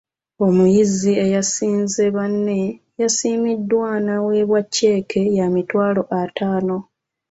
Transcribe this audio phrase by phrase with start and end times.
[0.45, 2.59] Omuyizi eyasinze banne
[3.01, 6.77] yasiimiddwa n’aweebwa cceeke ya mitwalo ataano.